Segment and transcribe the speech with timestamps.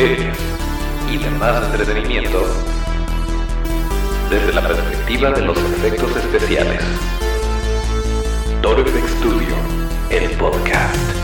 [0.00, 2.42] y demás entretenimiento
[4.30, 6.82] desde la perspectiva de los efectos especiales.
[8.62, 9.54] Toro FX Studio,
[10.08, 11.19] el podcast.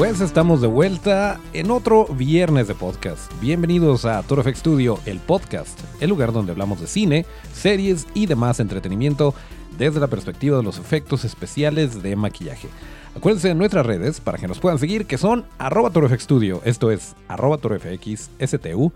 [0.00, 3.30] Pues estamos de vuelta en otro viernes de podcast.
[3.38, 8.24] Bienvenidos a Toro FX Studio, el podcast, el lugar donde hablamos de cine, series y
[8.24, 9.34] demás entretenimiento
[9.76, 12.68] desde la perspectiva de los efectos especiales de maquillaje.
[13.14, 16.90] Acuérdense de nuestras redes para que nos puedan seguir, que son arroba ToroFX Studio, esto
[16.90, 18.92] es arroba ToroFX STU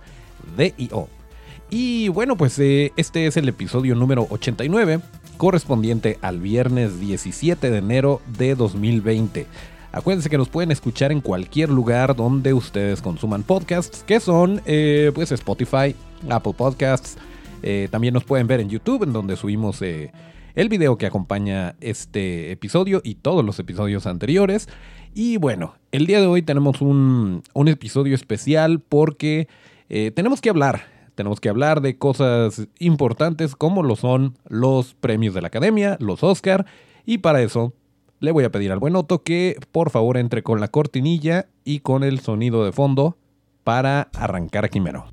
[0.56, 1.08] DIO.
[1.68, 5.00] Y bueno, pues eh, este es el episodio número 89,
[5.36, 9.46] correspondiente al viernes 17 de enero de 2020.
[9.94, 15.12] Acuérdense que nos pueden escuchar en cualquier lugar donde ustedes consuman podcasts, que son eh,
[15.14, 15.94] pues Spotify,
[16.28, 17.16] Apple Podcasts.
[17.62, 20.10] Eh, también nos pueden ver en YouTube, en donde subimos eh,
[20.56, 24.69] el video que acompaña este episodio y todos los episodios anteriores.
[25.14, 29.47] Y bueno, el día de hoy tenemos un, un episodio especial porque
[29.88, 30.86] tenemos que hablar.
[31.14, 36.24] Tenemos que hablar de cosas importantes como lo son los premios de la academia, los
[36.24, 36.66] Oscar.
[37.06, 37.74] Y para eso
[38.25, 41.80] le voy a pedir al buen Otto que por favor entre con la cortinilla y
[41.80, 43.16] con el sonido de fondo
[43.62, 45.06] para arrancar aquí mero.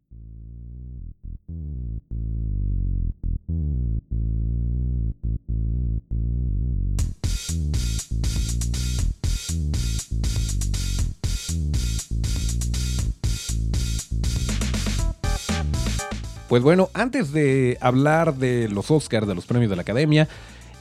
[16.48, 20.28] Pues bueno, antes de hablar de los Oscars, de los premios de la Academia,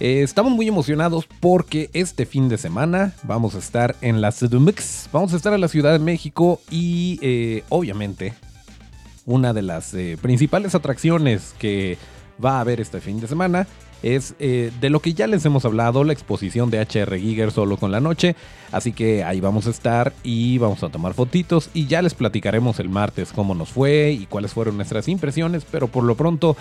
[0.01, 5.11] eh, estamos muy emocionados porque este fin de semana vamos a estar en la CDMX,
[5.13, 8.33] vamos a estar en la Ciudad de México y eh, obviamente
[9.27, 11.99] una de las eh, principales atracciones que
[12.43, 13.67] va a haber este fin de semana
[14.03, 17.93] es de lo que ya les hemos hablado, la exposición de HR Giger solo con
[17.93, 18.35] la noche.
[18.73, 22.81] Así que ahí vamos a estar y vamos a tomar fotitos y ya les platicaremos
[22.81, 25.67] el martes cómo nos fue y cuáles fueron nuestras impresiones.
[25.71, 26.57] Pero por lo pronto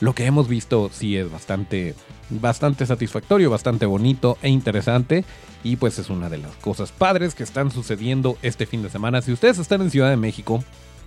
[0.00, 1.94] lo que hemos visto sí es bastante,
[2.30, 5.24] bastante satisfactorio, bastante bonito e interesante.
[5.62, 9.20] Y pues es una de las cosas padres que están sucediendo este fin de semana.
[9.20, 10.64] Si ustedes están en Ciudad de México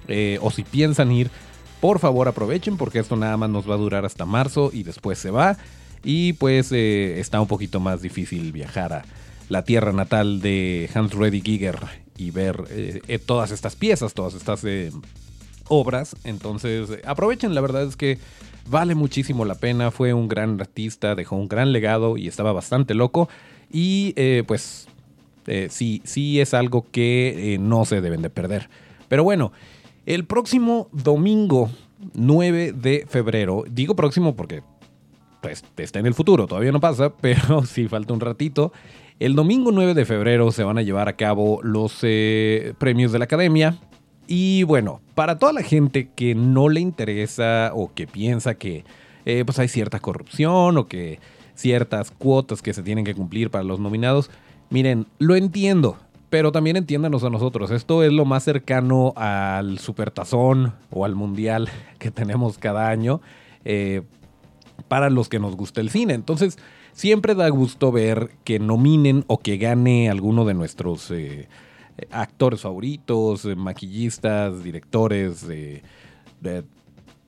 [0.08, 1.32] eh, o si piensan ir,
[1.82, 5.18] por favor aprovechen porque esto nada más nos va a durar hasta marzo y después
[5.18, 5.58] se va.
[6.04, 9.06] Y pues eh, está un poquito más difícil viajar a
[9.50, 11.80] la tierra natal de Hans Reddy Giger
[12.16, 14.64] y ver eh, todas estas piezas, todas estas
[15.68, 16.16] obras.
[16.24, 18.20] Entonces aprovechen, la verdad es que
[18.70, 22.94] Vale muchísimo la pena, fue un gran artista, dejó un gran legado y estaba bastante
[22.94, 23.28] loco.
[23.72, 24.88] Y eh, pues
[25.48, 28.70] eh, sí, sí es algo que eh, no se deben de perder.
[29.10, 29.52] Pero bueno,
[30.06, 31.70] el próximo domingo
[32.14, 34.64] 9 de febrero, digo próximo porque
[35.42, 38.72] pues está en el futuro, todavía no pasa, pero sí falta un ratito.
[39.20, 42.00] El domingo 9 de febrero se van a llevar a cabo los
[42.78, 43.78] premios de la academia.
[44.28, 48.86] Y bueno, para toda la gente que no le interesa o que piensa que
[49.26, 51.20] eh, pues hay cierta corrupción o que
[51.56, 54.30] ciertas cuotas que se tienen que cumplir para los nominados,
[54.70, 55.98] miren, lo entiendo,
[56.30, 57.72] pero también entiéndanos a nosotros.
[57.72, 61.70] Esto es lo más cercano al supertazón o al mundial
[62.00, 63.22] que tenemos cada año
[63.66, 64.02] eh,
[64.88, 66.14] para los que nos gusta el cine.
[66.14, 66.58] Entonces,
[66.92, 71.48] siempre da gusto ver que nominen o que gane alguno de nuestros eh,
[72.12, 75.46] actores favoritos, eh, maquillistas, directores,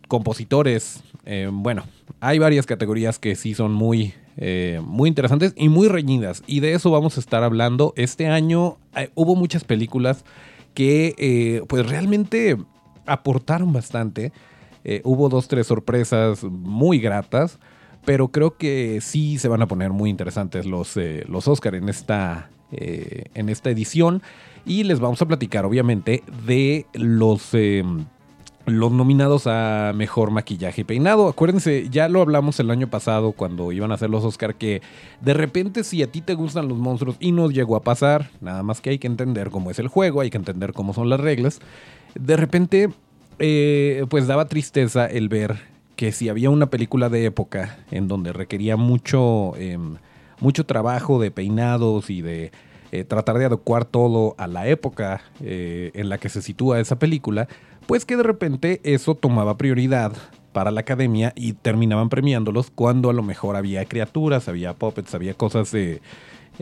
[0.07, 1.03] compositores.
[1.25, 1.83] Eh, bueno,
[2.19, 6.43] hay varias categorías que sí son muy, eh, muy interesantes y muy reñidas.
[6.47, 7.93] Y de eso vamos a estar hablando.
[7.95, 8.77] Este año
[9.15, 10.25] hubo muchas películas
[10.73, 12.57] que pues realmente
[13.05, 14.31] aportaron bastante.
[15.03, 17.59] hubo dos, tres sorpresas muy gratas.
[18.05, 20.95] Pero creo que sí se van a poner muy interesantes los,
[21.27, 24.21] los Oscar en esta, en esta edición.
[24.65, 27.53] Y les vamos a platicar, obviamente, de los...
[27.53, 28.05] Em,
[28.65, 31.27] los nominados a mejor maquillaje y peinado.
[31.27, 34.81] Acuérdense, ya lo hablamos el año pasado cuando iban a hacer los Oscar que
[35.21, 38.63] de repente si a ti te gustan los monstruos y nos llegó a pasar, nada
[38.63, 41.19] más que hay que entender cómo es el juego, hay que entender cómo son las
[41.19, 41.59] reglas.
[42.15, 42.89] De repente,
[43.39, 45.57] eh, pues daba tristeza el ver
[45.95, 49.95] que si había una película de época en donde requería mucho, em,
[50.39, 52.51] mucho trabajo de peinados y de
[52.91, 56.99] eh, tratar de adecuar todo a la época eh, en la que se sitúa esa
[56.99, 57.47] película,
[57.87, 60.13] pues que de repente eso tomaba prioridad
[60.53, 65.33] para la academia y terminaban premiándolos cuando a lo mejor había criaturas, había puppets, había
[65.33, 66.01] cosas eh,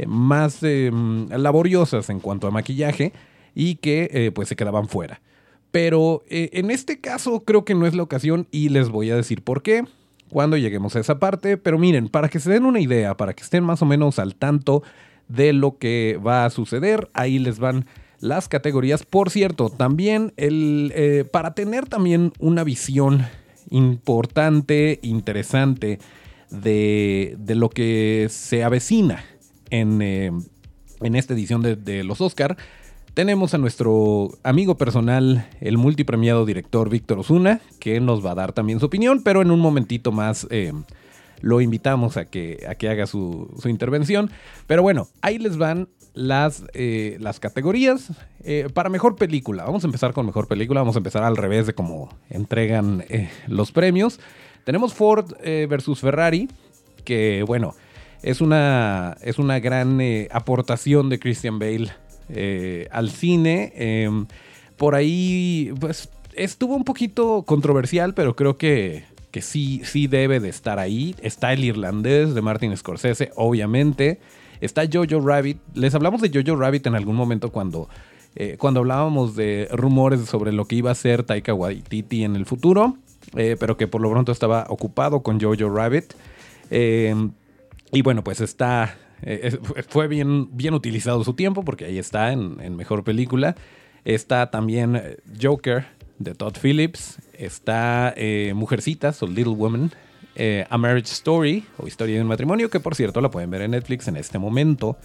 [0.08, 3.14] más laboriosas en cuanto a maquillaje
[3.54, 5.22] y que pues se quedaban fuera.
[5.70, 9.44] Pero en este caso creo que no es la ocasión y les voy a decir
[9.44, 9.86] por qué
[10.34, 11.58] cuando lleguemos a esa parte.
[11.58, 14.36] Pero miren, para que se den una idea, para que estén más o menos al
[14.36, 14.84] tanto
[15.28, 17.86] de lo que va a suceder, ahí les van
[18.20, 19.04] las categorías.
[19.04, 23.26] Por cierto, también el, eh, para tener también una visión
[23.70, 26.00] importante, interesante
[26.50, 29.24] de, lo que se avecina
[29.70, 30.32] en, eh,
[31.02, 32.58] en esta edición de, los Oscar,
[33.14, 38.54] tenemos a nuestro amigo personal, el multipremiado director Víctor Osuna, que nos va a dar
[38.54, 40.74] también su opinión, pero en un momentito más eh,
[41.44, 44.32] lo invitamos a que, a que haga su, intervención.
[44.66, 48.12] Pero bueno, ahí les van las, eh, las categorías
[48.74, 49.64] para mejor película.
[49.66, 53.06] Vamos a empezar con mejor película, vamos a empezar al revés de cómo entregan
[53.48, 54.20] los premios.
[54.64, 56.50] Tenemos Ford versus Ferrari,
[57.06, 57.76] que bueno,
[58.24, 61.92] es una, es una gran eh, aportación de Christian Bale
[62.30, 63.74] eh, al cine.
[63.76, 64.26] Em,
[64.78, 70.50] por ahí, pues, estuvo un poquito controversial, pero creo que, que sí, sí debe de
[70.50, 71.16] estar ahí.
[71.20, 74.20] Está el irlandés de Martin Scorsese, obviamente.
[74.62, 75.58] Está Jojo Rabbit.
[75.74, 77.90] Les hablamos de Jojo Rabbit en algún momento cuando,
[78.36, 82.46] eh, cuando hablábamos de rumores sobre lo que iba a ser Taika Waititi en el
[82.46, 82.96] futuro,
[83.34, 86.14] pero que por lo pronto estaba ocupado con Jojo Rabbit.
[86.70, 87.32] Em,
[87.92, 88.96] y bueno, pues está.
[89.24, 89.58] Eh,
[89.90, 93.56] fue bien, bien utilizado su tiempo porque ahí está en, mejor película.
[94.06, 95.88] Está también eh, Joker
[96.20, 97.18] de Todd Phillips.
[97.34, 99.92] Está eh, Mujercitas o Little Woman.
[100.70, 103.72] A Marriage Story o Historia de un matrimonio, que por cierto la pueden ver en
[103.72, 104.98] Netflix en este momento.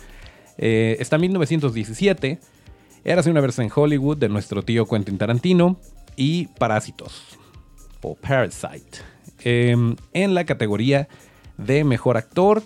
[0.56, 2.38] está 1917.
[3.04, 5.78] Érase una versión en Hollywood de nuestro tío Quentin Tarantino.
[6.16, 7.38] Y Parásitos
[8.02, 8.98] o Parasite.
[9.44, 11.08] Em, en la categoría
[11.56, 12.62] de mejor actor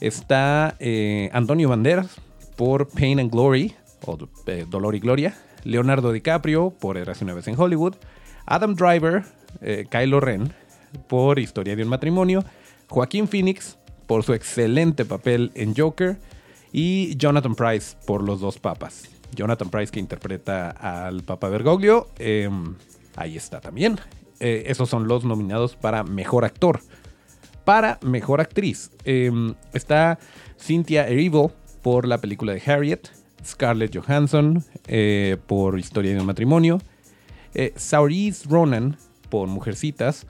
[0.00, 2.20] está eh, Antonio Banderas
[2.56, 3.74] por Pain and Glory,
[4.04, 5.34] o eh, Dolor y Gloria.
[5.64, 7.94] Leonardo DiCaprio por Eras una vez en Hollywood.
[8.50, 9.24] Adam Driver,
[9.62, 10.52] eh, Kylo Ren
[11.08, 12.44] por Historia de un matrimonio.
[12.88, 16.18] Joaquín Phoenix por su excelente papel en Joker.
[16.72, 19.08] Y Jonathan Price por Los dos papas.
[19.34, 22.08] Jonathan Price que interpreta al Papa Bergoglio.
[22.18, 22.74] Em,
[23.16, 23.98] ahí está también.
[24.38, 26.80] esos son los nominados para Mejor Actor
[27.64, 28.90] para Mejor Actriz.
[29.04, 30.18] Em, está
[30.58, 33.08] Cynthia Erivo por la película de Harriet,
[33.44, 36.80] Scarlett Johansson eh, por Historia de un matrimonio,
[37.54, 37.74] eh,
[38.48, 38.96] Ronan
[39.28, 40.26] por Mujercitas,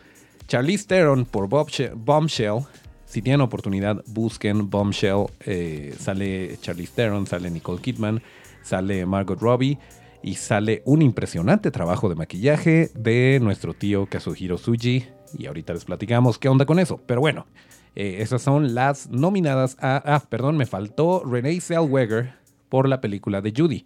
[0.46, 2.60] Charlize Theron por Bombshell.
[3.06, 5.26] Si tienen oportunidad, busquen Bombshell.
[5.40, 8.22] Eh, sale Charlize Theron, sale Nicole Kidman,
[8.62, 9.78] sale Margot Robbie
[10.22, 15.06] y sale un impresionante trabajo de maquillaje de nuestro tío Kazuhiro Suji.
[15.38, 17.00] Y ahorita les platicamos qué onda con eso.
[17.06, 17.46] Pero bueno,
[17.96, 20.02] eh, esas son las nominadas a...
[20.04, 22.34] Ah, perdón, me faltó Renee Zellweger
[22.68, 23.84] por la película de Judy.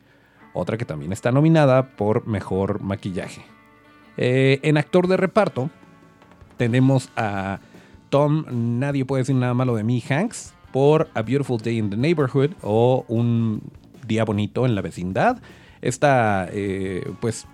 [0.54, 3.44] Otra que también está nominada por Mejor Maquillaje.
[4.16, 5.68] Eh, en actor de reparto
[6.56, 7.58] tenemos a
[8.08, 8.44] Tom,
[8.78, 12.52] nadie puede decir nada malo de mí, Hanks, por A Beautiful Day in the Neighborhood
[12.62, 13.60] o Un
[14.06, 15.38] Día Bonito en la Vecindad.
[15.82, 17.46] Esta, eh, pues,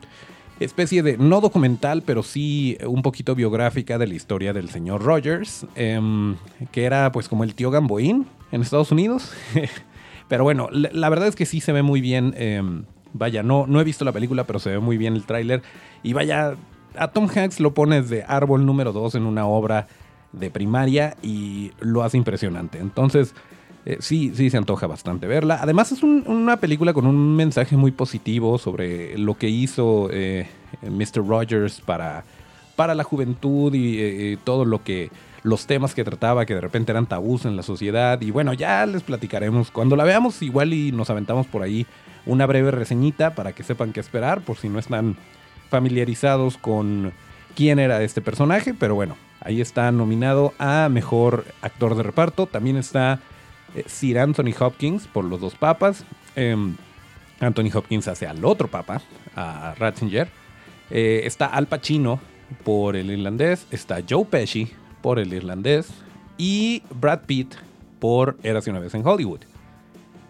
[0.61, 5.67] especie de, no documental, pero sí un poquito biográfica de la historia del señor Rogers,
[5.75, 6.37] em,
[6.71, 9.33] que era pues como el tío Gamboín en Estados Unidos.
[10.31, 12.35] pero bueno, la, verdad es que sí se ve muy bien.
[12.37, 15.61] Em, vaya, no, no he visto la película, pero se ve muy bien el tráiler.
[16.05, 16.55] Y vaya,
[16.97, 19.89] a Tom Hanks lo pones de árbol número 2 en una obra
[20.33, 22.79] de primaria y lo hace impresionante.
[22.79, 23.35] Entonces,
[23.87, 25.59] eh, sí, sí se antoja bastante verla.
[25.61, 30.47] Además es una película con un mensaje muy positivo sobre lo que hizo eh,
[30.83, 31.27] Mr.
[31.27, 32.23] Rogers para,
[32.77, 35.11] para la juventud y eh, todo lo que
[35.43, 38.85] los temas que trataba que de repente eran tabús en la sociedad y bueno ya
[38.87, 41.87] les platicaremos cuando la veamos igual y nos aventamos por ahí
[42.27, 45.17] una breve reseñita para que sepan qué esperar por si no están
[45.71, 47.13] familiarizados con
[47.55, 52.77] quién era este personaje pero bueno ahí está nominado a mejor actor de reparto también
[52.77, 53.21] está
[53.75, 56.05] eh, Sir Anthony Hopkins por los dos papas.
[56.37, 56.77] Em,
[57.41, 59.01] Anthony Hopkins hace al otro papa,
[59.35, 60.29] a Ratzinger.
[60.91, 62.21] Eh, está Al Pacino
[62.65, 63.67] por el irlandés.
[63.71, 65.89] Está Joe Pesci por el irlandés.
[66.39, 67.55] Y Brad Pitt
[67.99, 69.41] por Érase una vez en Hollywood.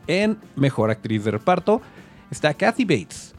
[0.06, 1.80] En Mejor Actriz de Reparto
[2.30, 3.34] está Kathy Bates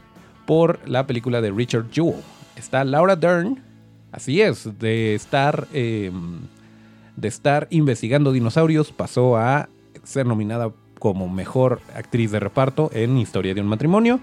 [0.46, 2.22] por la película de Richard Jewell.
[2.56, 3.62] Está Laura Dern,
[4.10, 6.40] así es, de estar, em,
[7.16, 9.68] de estar investigando dinosaurios, pasó a
[10.02, 14.20] ser nominada como mejor actriz de reparto en Historia de un matrimonio.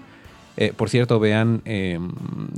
[0.56, 2.10] Eh, por cierto, vean em,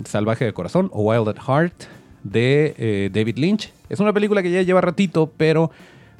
[0.04, 1.84] Salvaje de Corazón o Wild at Heart
[2.22, 3.72] de eh, David Lynch.
[3.88, 5.70] Es una película que ya lleva ratito, pero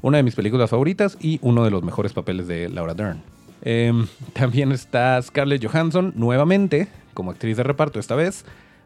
[0.03, 3.23] una de mis películas favoritas y uno de los mejores papeles de Laura Dern.
[3.63, 8.45] Em, también está Scarlett Johansson nuevamente como actriz de reparto esta vez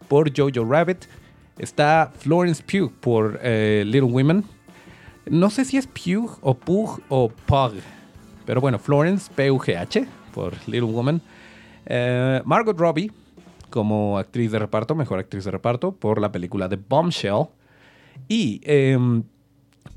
[0.08, 1.06] por Jojo Rabbit.
[1.58, 4.44] Está Florence Pugh por eh, Little Women.
[5.28, 7.72] No sé si es Pugh o Pug o Pug.
[8.44, 11.20] Pero bueno, Florence P-U-G-H por Little Woman.
[11.86, 13.10] Eh, Margot Robbie
[13.76, 17.48] como actriz de reparto, mejor actriz de reparto, por la película The Bombshell.
[18.26, 19.22] Y em,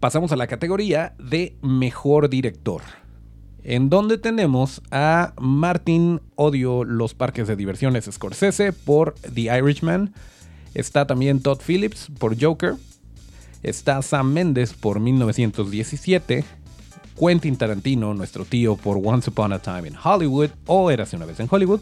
[0.02, 2.82] pasamos a la categoría de mejor director.
[3.64, 10.14] En donde tenemos a Martin Odio los parques de diversiones Scorsese por The Irishman.
[10.74, 12.76] Está también Todd Phillips por Joker.
[13.64, 16.44] Está Sam Mendes por 1917.
[17.18, 21.40] Quentin Tarantino, nuestro tío, por Once Upon a Time in Hollywood o Érase una vez
[21.40, 21.80] en Hollywood.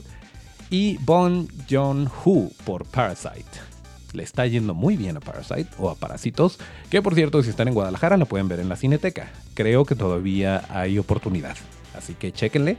[0.70, 3.68] Y Bon Joon-ho por Parasite
[4.14, 6.58] le está yendo muy bien a Parasite o a Parásitos,
[6.90, 9.32] que por cierto si están en Guadalajara la pueden ver en la Cineteca.
[9.54, 11.56] Creo que todavía hay oportunidad,
[11.96, 12.78] así que chéquenle.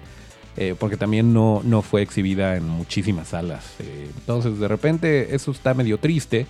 [0.61, 3.65] Eh, porque también no, no fue exhibida en muchísimas salas.
[3.79, 6.47] Eh, entonces de repente eso está medio triste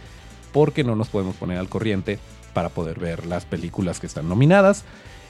[0.50, 2.18] porque no nos podemos poner al corriente
[2.54, 4.85] para poder ver las películas que están nominadas.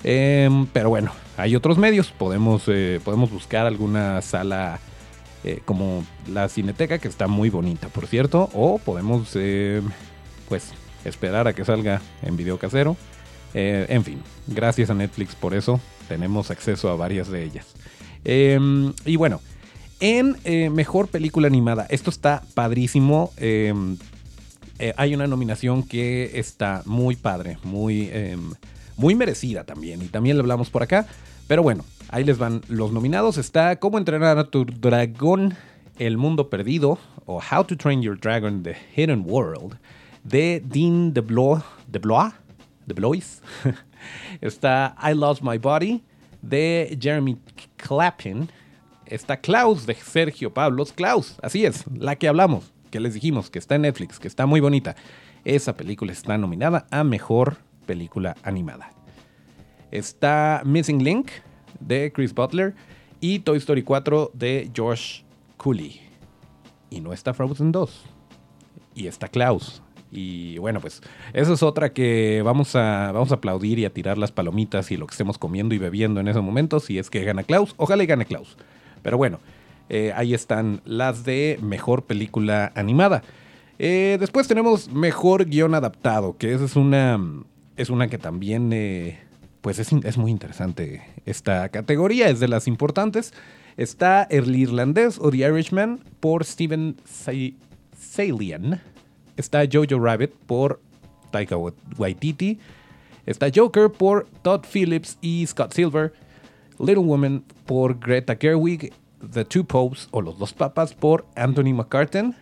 [0.05, 2.13] Em, pero bueno, hay otros medios.
[2.13, 4.79] Podemos, eh, podemos buscar alguna sala
[5.45, 9.81] eh, como la Cineteca, que está muy bonita, por cierto, o podemos, eh,
[10.49, 10.73] pues,
[11.05, 12.97] esperar a que salga en video casero.
[13.55, 17.67] Eh, en fin, gracias a Netflix por eso, tenemos acceso a varias de ellas.
[18.25, 19.41] Em, y bueno,
[20.01, 20.37] en
[20.75, 23.33] Mejor Película Animada, esto está padrísimo.
[23.37, 23.97] Em,
[24.97, 28.55] hay una nominación que está muy padre, muy, em,
[28.97, 31.07] muy merecida también, y también le hablamos por acá.
[31.47, 33.39] Pero bueno, ahí les van los nominados.
[33.39, 35.55] Está Cómo entrenar a tu dragón,
[35.99, 39.79] El mundo perdido, o How to Train Your Dragon, The Hidden World,
[40.25, 41.63] de Dean DeBlois.
[42.87, 43.43] DeBlois?
[44.41, 46.03] Está I Lost My Body,
[46.41, 47.37] de Jeremy
[47.77, 48.49] Clappin.
[49.07, 50.93] Está Klaus, de Sergio Pablos.
[50.93, 54.47] Klaus, así es, la que hablamos, que les dijimos, que está en Netflix, que está
[54.47, 54.97] muy bonita.
[55.45, 58.93] Esa película está nominada a Mejor Película Animada.
[59.91, 61.31] Está Missing Link
[61.81, 62.75] de Chris Butler
[63.21, 65.25] y Toy Story 4 de George
[65.57, 66.01] Cooley.
[66.91, 68.05] Y no está Frozen 2.
[68.95, 69.83] Y está Klaus.
[70.11, 71.03] Y bueno, pues
[71.35, 74.97] esa es otra que vamos a, vamos a aplaudir y a tirar las palomitas y
[74.97, 76.81] lo que estemos comiendo y bebiendo en ese momento.
[76.81, 78.57] Si es que gana Klaus, ojalá y gane Klaus.
[79.03, 79.39] Pero bueno,
[79.89, 83.23] eh, ahí están las de mejor película animada.
[83.79, 87.21] Eh, después tenemos mejor guion adaptado, que esa es una,
[87.77, 89.21] es una que también eh,
[89.61, 93.33] pues es, muy interesante esta categoría, es de las importantes.
[93.77, 96.97] Está El Irlandés o The Irishman por Steven
[97.97, 98.81] Salian.
[99.37, 100.81] Está Jojo Rabbit por
[101.31, 101.57] Taika
[101.97, 102.59] Waititi.
[103.27, 106.13] Está Joker por Todd Phillips y Scott Silver.
[106.79, 108.93] Little Woman por Greta Gerwig.
[109.33, 112.35] The Two Popes o Los Dos Papas por Anthony McCartan.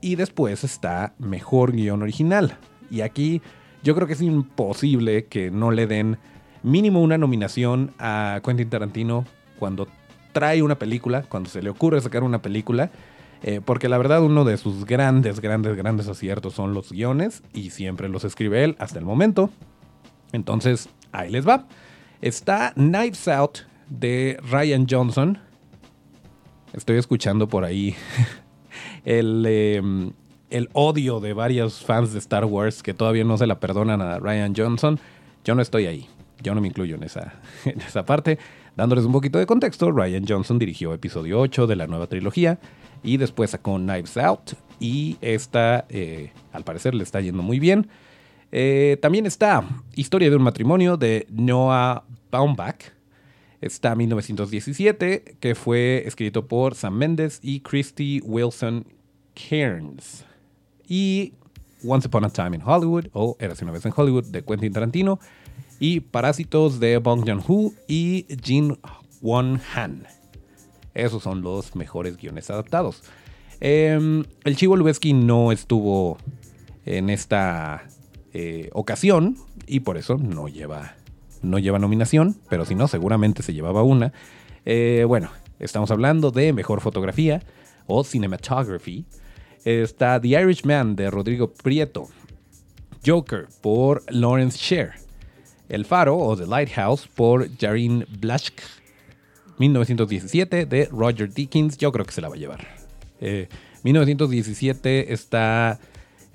[0.00, 2.58] Y después está Mejor Guión Original.
[2.90, 3.40] Y aquí
[3.82, 6.18] yo creo que es imposible que no le den
[6.66, 9.24] mínimo una nominación a Quentin Tarantino
[9.58, 9.86] cuando
[10.32, 12.90] trae una película, cuando se le ocurre sacar una película.
[13.42, 17.70] Eh, porque la verdad uno de sus grandes, grandes, grandes aciertos son los guiones y
[17.70, 19.50] siempre los escribe él hasta el momento.
[20.32, 21.66] Entonces, ahí les va.
[22.20, 23.58] Está Knives Out
[23.88, 25.38] de Ryan Johnson.
[26.72, 27.94] Estoy escuchando por ahí
[29.04, 30.12] el, em,
[30.50, 34.18] el odio de varios fans de Star Wars que todavía no se la perdonan a
[34.18, 34.98] Ryan Johnson.
[35.44, 36.08] Yo no estoy ahí.
[36.46, 37.34] Yo no me incluyo en esa,
[37.64, 38.38] en esa parte.
[38.76, 42.60] Dándoles un poquito de contexto, Ryan Johnson dirigió episodio 8 de la nueva trilogía
[43.02, 47.88] y después sacó Knives Out y esta, eh, al parecer, le está yendo muy bien.
[48.52, 49.64] Eh, también está
[49.96, 52.92] Historia de un matrimonio de Noah Baumbach.
[53.60, 58.86] Está 1917, que fue escrito por Sam Mendes y Christy Wilson
[59.34, 60.24] Cairns.
[60.86, 61.32] Y
[61.84, 65.18] Once Upon a Time in Hollywood, o Eras una vez en Hollywood, de Quentin Tarantino,
[65.78, 68.78] y Parásitos de Bong Joon-ho y Jin
[69.20, 70.06] Won Han.
[70.94, 73.02] Esos son los mejores guiones adaptados.
[73.60, 76.18] Em, el Chivo Lubeski no estuvo
[76.84, 77.86] en esta
[78.32, 80.94] eh, ocasión y por eso no lleva,
[81.42, 84.12] no lleva nominación, pero si no, seguramente se llevaba una.
[84.64, 87.42] Eh, bueno, estamos hablando de mejor fotografía
[87.86, 89.04] o cinematography.
[89.64, 92.08] Está The Irishman de Rodrigo Prieto,
[93.04, 95.05] Joker por Lawrence Sher,
[95.68, 98.60] el Faro o The Lighthouse por Jarin Blaschk.
[99.58, 101.78] 1917 de Roger Dickens.
[101.78, 102.66] Yo creo que se la va a llevar.
[103.82, 105.78] 1917 eh, está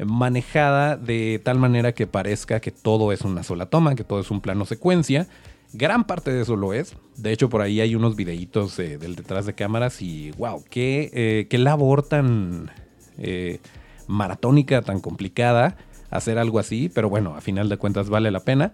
[0.03, 4.31] manejada de tal manera que parezca que todo es una sola toma, que todo es
[4.31, 5.27] un plano secuencia.
[5.73, 6.95] Gran parte de eso lo es.
[7.15, 11.47] De hecho, por ahí hay unos videitos del detrás de cámaras y wow, qué, eh,
[11.49, 12.71] qué labor tan
[13.17, 13.59] eh,
[14.07, 15.77] maratónica, tan complicada
[16.09, 18.73] hacer algo así, pero bueno, a final de cuentas vale la pena.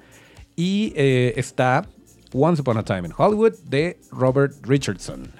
[0.59, 1.85] Y eh, está
[2.33, 5.31] Once Upon a Time in Hollywood de Robert Richardson.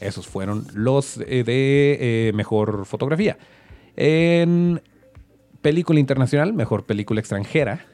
[0.00, 3.36] Esos fueron los eh, de eh, mejor fotografía.
[3.96, 4.80] En
[5.62, 7.84] película internacional, mejor película extranjera,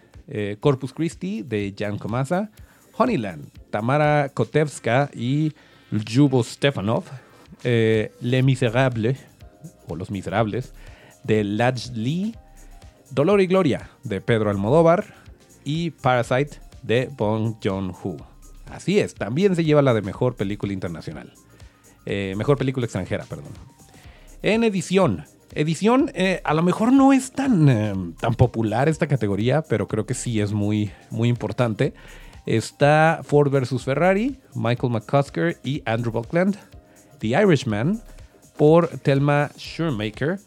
[0.60, 2.50] Corpus Christi de Jan Komasa,
[2.98, 5.54] Honeyland, Tamara Kotevska y
[5.90, 7.04] Ljubo Stefanov,
[7.62, 9.18] Les Miserables,
[9.86, 10.74] o Los Miserables,
[11.24, 12.34] de Laj Lee,
[13.10, 15.17] Dolor y Gloria de Pedro Almodóvar
[15.68, 18.16] y Parasite de Bong Joon-ho.
[18.70, 21.34] Así es, también se lleva la de mejor película internacional.
[22.06, 23.52] Eh, mejor película extranjera, perdón.
[24.40, 25.26] En edición.
[25.54, 30.06] Edición, eh, a lo mejor no es tan, eh, tan popular esta categoría, pero creo
[30.06, 31.92] que sí es muy, muy importante.
[32.46, 33.84] Está Ford vs.
[33.84, 36.56] Ferrari, Michael McCusker y Andrew Buckland.
[37.18, 38.00] The Irishman
[38.56, 40.40] por Thelma Shoemaker.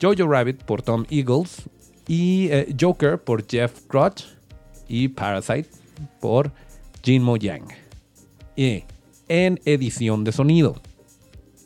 [0.00, 1.62] Jojo Rabbit por Tom Eagles
[2.06, 4.37] y Joker por Jeff Crotch
[4.88, 5.68] y Parasite
[6.20, 6.52] por
[7.02, 7.68] Jinmo Yang.
[8.56, 8.84] Y
[9.28, 10.76] en edición de sonido.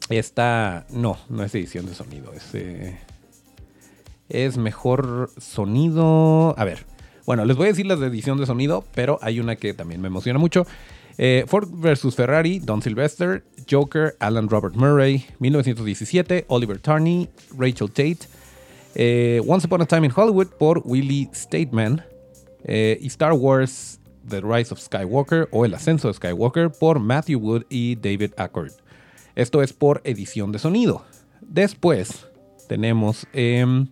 [0.09, 2.99] Esta, no, no es edición de sonido, es, eh,
[4.29, 6.55] es mejor sonido.
[6.59, 6.85] A ver,
[7.25, 10.00] bueno, les voy a decir las de edición de sonido, pero hay una que también
[10.00, 10.67] me emociona mucho.
[11.19, 12.14] Eh, Ford vs.
[12.14, 18.19] Ferrari, Don Sylvester, Joker, Alan Robert Murray, 1917, Oliver Tarney, Rachel Tate,
[18.95, 22.02] eh, Once Upon a Time in Hollywood por Willie Stateman
[22.64, 27.40] eh, y Star Wars The Rise of Skywalker o El Ascenso de Skywalker por Matthew
[27.40, 28.73] Wood y David Ackord.
[29.35, 31.04] Esto es por edición de sonido.
[31.40, 32.26] Después
[32.69, 33.26] tenemos...
[33.33, 33.88] Em,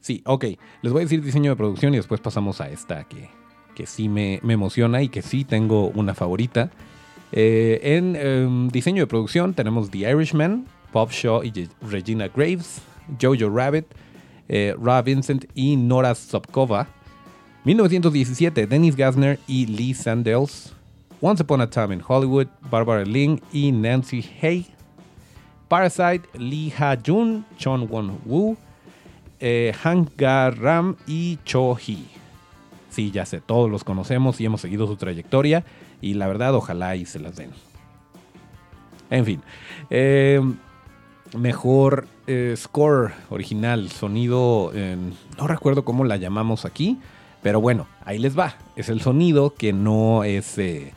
[0.00, 0.44] sí, ok.
[0.82, 3.28] Les voy a decir diseño de producción y después pasamos a esta que,
[3.74, 6.70] que sí me, emociona y que sí tengo una favorita.
[7.32, 12.82] Eh, en em, diseño de producción tenemos The Irishman, Bob Shaw y Regina Graves.
[13.20, 13.86] Jojo Rabbit,
[14.48, 16.88] eh, Rob Vincent y Nora Sopkova.
[17.64, 20.72] 1917, Dennis Gassner y Lee Sandels.
[21.20, 24.66] Once Upon a Time in Hollywood, Barbara Ling y Nancy Hay.
[25.68, 28.56] Parasite, Lee Ha-jun, Chon Won-woo,
[29.38, 32.06] eh, Hank Ga-ram y Cho Hee.
[32.88, 35.64] Sí, ya sé, todos los conocemos y hemos seguido su trayectoria
[36.00, 37.50] y la verdad ojalá y se las den.
[39.10, 39.42] En fin,
[39.90, 40.40] eh,
[41.38, 44.72] mejor eh, score original, sonido,
[45.38, 46.98] no recuerdo cómo la llamamos aquí,
[47.42, 48.56] pero bueno, ahí les va.
[48.76, 50.92] Es el sonido que no es, eh,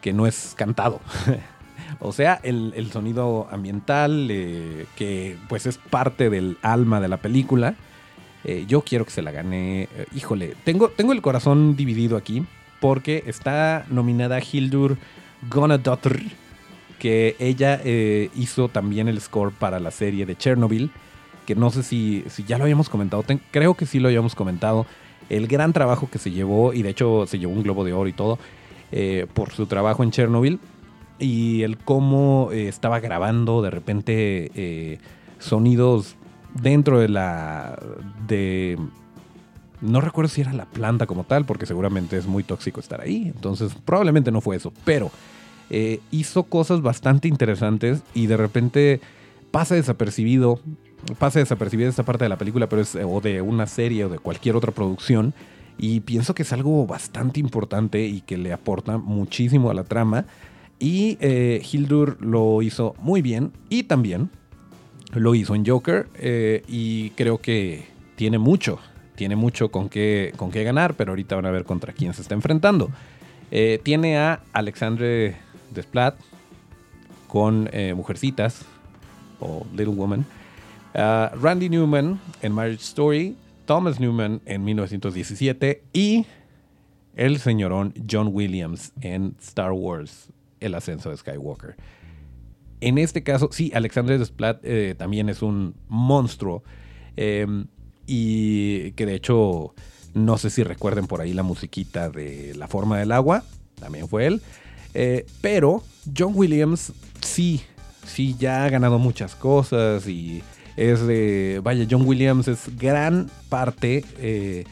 [0.00, 1.00] que no es cantado.
[2.00, 7.74] o sea, el, sonido ambiental, eh, que pues es parte del alma de la película.
[8.68, 9.88] yo quiero que se la gane.
[10.14, 12.46] híjole, tengo, tengo el corazón dividido aquí
[12.80, 14.96] porque está nominada Hildur
[15.50, 16.20] Gonadotr
[16.98, 20.90] que ella eh, hizo también el score para la serie de Chernobyl,
[21.46, 24.86] que no sé si, si ya lo habíamos comentado, creo que sí lo habíamos comentado,
[25.30, 28.08] el gran trabajo que se llevó, y de hecho se llevó un globo de oro
[28.08, 28.38] y todo,
[28.92, 30.60] eh, por su trabajo en Chernobyl,
[31.18, 35.00] y el cómo eh, estaba grabando de repente
[35.38, 36.16] sonidos
[36.54, 37.78] dentro de la...
[38.26, 38.78] de
[39.80, 43.30] no recuerdo si era la planta como tal, porque seguramente es muy tóxico estar ahí.
[43.34, 44.72] Entonces, probablemente no fue eso.
[44.84, 45.10] Pero
[45.68, 49.00] eh, hizo cosas bastante interesantes y de repente
[49.50, 50.60] pasa desapercibido,
[51.18, 54.18] pasa desapercibida esta parte de la película, pero es o de una serie o de
[54.18, 55.34] cualquier otra producción.
[55.78, 60.24] Y pienso que es algo bastante importante y que le aporta muchísimo a la trama.
[60.78, 64.30] Y eh, Hildur lo hizo muy bien y también
[65.12, 66.08] lo hizo en Joker.
[66.14, 68.78] Eh, y creo que tiene mucho,
[69.16, 72.22] tiene mucho con qué, con qué ganar, pero ahorita van a ver contra quién se
[72.22, 72.90] está enfrentando.
[73.82, 75.36] tiene a Alexandre
[75.74, 76.16] Desplat
[77.26, 78.64] con eh, Mujercitas
[79.40, 80.24] o Little Woman.
[80.96, 86.24] Uh, Randy Newman en Marriage Story, Thomas Newman en 1917 y
[87.14, 90.28] el señorón John Williams en Star Wars,
[90.58, 91.76] El ascenso de Skywalker.
[92.80, 96.62] En este caso, sí, Alexander Desplat eh, también es un monstruo
[97.16, 97.66] em,
[98.06, 99.74] y que de hecho,
[100.14, 103.44] no sé si recuerden por ahí la musiquita de La forma del agua,
[103.78, 104.40] también fue él.
[104.94, 105.82] Eh, pero
[106.16, 107.60] John Williams sí,
[108.06, 110.42] sí, ya ha ganado muchas cosas y
[110.76, 114.64] es de, vaya, John Williams es gran parte eh,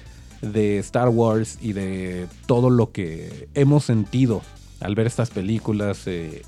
[0.42, 4.42] de Star Wars y de todo lo que hemos sentido
[4.80, 6.42] al ver estas películas eh,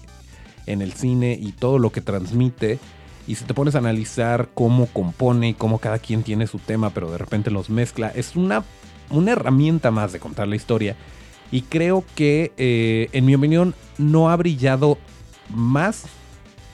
[0.66, 2.79] en el cine y todo lo que transmite.
[3.27, 6.90] Y si te pones a analizar cómo compone y cómo cada quien tiene su tema,
[6.90, 8.64] pero de repente los mezcla, es una,
[9.11, 10.97] una herramienta más de contar la historia
[11.51, 14.99] y creo que, eh, en mi opinión, no ha brillado
[15.49, 16.05] más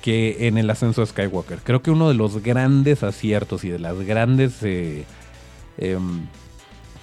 [0.02, 1.60] que en el ascenso de Skywalker.
[1.62, 5.04] Creo que uno de los grandes aciertos y de las grandes eh,
[5.78, 6.26] em,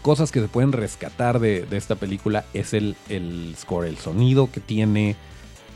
[0.02, 2.96] cosas que se pueden rescatar de, esta película es el,
[3.58, 5.16] score, el sonido que tiene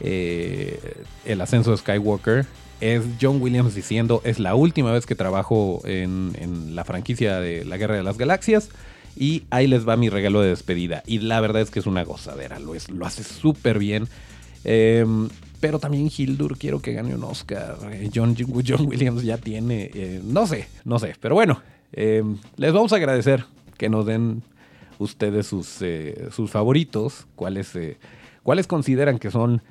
[0.02, 2.46] eh, el ascenso de Skywalker.
[2.82, 7.78] Es John Williams diciendo, es la última vez que trabajo en, la franquicia de la
[7.78, 8.70] Guerra de las Galaxias.
[9.16, 11.04] Y ahí les va mi regalo de despedida.
[11.06, 14.10] Y la verdad es que es una gozadera, lo, es, lo hace súper bien.
[14.66, 15.30] Em,
[15.64, 17.78] pero también Hildur quiero que gane un Oscar.
[17.90, 21.16] Eh, John, John Williams ya tiene, eh, no sé, no sé.
[21.22, 21.62] Pero bueno,
[21.94, 23.46] em, les vamos a agradecer
[23.78, 24.44] que nos den
[25.00, 27.78] ustedes sus, eh, sus favoritos, cuáles,
[28.68, 29.62] consideran que son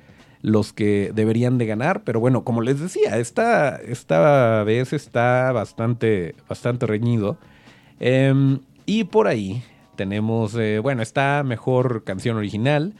[0.41, 2.03] los que deberían de ganar.
[2.03, 7.37] Pero bueno, como les decía, esta, esta vez está bastante, bastante reñido.
[7.99, 9.61] Em, y por ahí
[9.95, 12.95] tenemos, eh, bueno, está mejor canción original,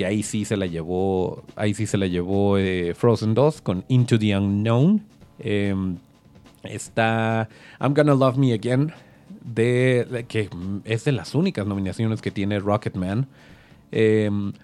[0.00, 3.84] que ahí sí se la llevó, ahí sí se la llevó eh, Frozen 2 con
[3.88, 5.04] Into the Unknown.
[5.38, 5.98] Em,
[6.62, 8.94] está I'm Gonna Love Me Again,
[9.44, 10.48] de, que
[10.86, 13.26] es de las únicas nominaciones que tiene Rocketman.
[13.92, 14.54] Em,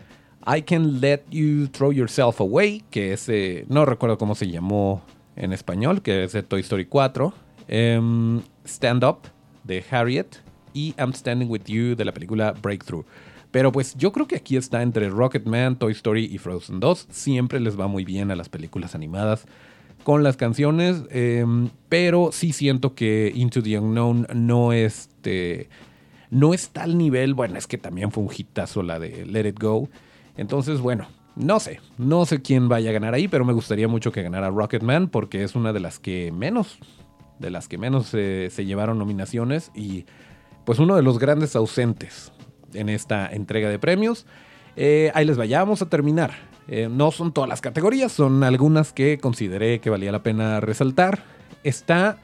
[0.46, 5.02] I Can Let You Throw Yourself Away, que es, eh, no recuerdo cómo se llamó
[5.36, 7.34] en español, que es de Toy Story 4.
[7.68, 9.18] Em, Stand Up,
[9.64, 10.28] de Harriet
[10.72, 13.04] y I'm Standing With You de la película Breakthrough.
[13.56, 17.06] Pero pues yo creo que aquí está entre Rocketman, Toy Story y Frozen 2.
[17.08, 19.46] Siempre les va muy bien a las películas animadas
[20.04, 25.70] con las canciones, em, pero sí siento que Into the Unknown no, este,
[26.28, 29.58] no está al nivel, bueno, es que también fue un hitazo la de Let It
[29.58, 29.88] Go.
[30.36, 34.12] Entonces, bueno, no sé, no sé quién vaya a ganar ahí, pero me gustaría mucho
[34.12, 36.76] que ganara Rocketman porque es una de las que menos,
[37.38, 40.04] de las que menos se llevaron nominaciones y
[40.66, 42.32] pues uno de los grandes ausentes
[42.74, 44.26] en esta entrega de premios.
[44.76, 46.32] Eh, ahí les vayamos a terminar.
[46.68, 51.24] Eh, no son todas las categorías, son algunas que consideré que valía la pena resaltar.
[51.64, 52.18] Está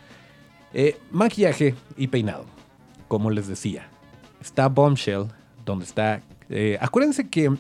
[0.75, 2.45] eh, maquillaje y peinado,
[3.09, 3.89] como les decía.
[4.41, 5.27] Está Bombshell,
[5.65, 6.21] donde está...
[6.81, 7.55] acuérdense que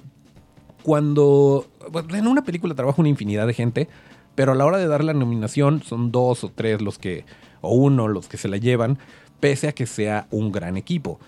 [0.82, 1.68] cuando...
[2.10, 3.88] en una película trabaja una infinidad de gente,
[4.34, 7.24] pero a la hora de dar la nominación son dos o tres los que...
[7.60, 8.98] o uno los que se la llevan
[9.38, 11.18] pese a que sea un gran equipo.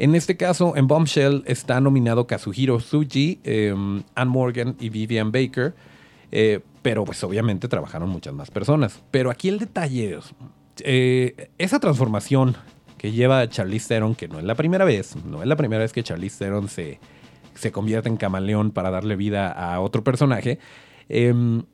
[0.00, 5.74] En este caso, en Bombshell está nominado Kazuhiro Tsuji, em, Anne Morgan y Vivian Baker,
[6.30, 9.02] eh, pero pues obviamente trabajaron muchas más personas.
[9.10, 10.34] Pero aquí el detalle es,
[10.84, 12.56] eh, esa transformación
[12.96, 15.82] que lleva a Charlize Theron, que no es la primera vez, no es la primera
[15.82, 17.00] vez que Charlize Theron se,
[17.56, 20.60] se convierte en camaleón para darle vida a otro personaje,
[21.08, 21.64] em,